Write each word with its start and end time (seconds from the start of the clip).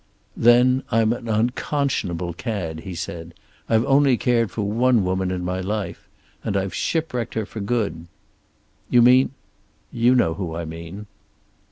"Then 0.35 0.81
I'm 0.89 1.13
an 1.13 1.29
unconscionable 1.29 2.33
cad," 2.33 2.79
he 2.79 2.95
said. 2.95 3.35
"I've 3.69 3.85
only 3.85 4.17
cared 4.17 4.49
for 4.49 4.63
one 4.63 5.05
woman 5.05 5.29
in 5.29 5.45
my 5.45 5.59
life. 5.61 6.07
And 6.43 6.57
I've 6.57 6.73
shipwrecked 6.73 7.35
her 7.35 7.45
for 7.45 7.59
good." 7.59 8.07
"You 8.89 9.03
mean" 9.03 9.29
"You 10.03 10.15
know 10.15 10.33
who 10.33 10.55
I 10.55 10.65
mean." 10.65 11.05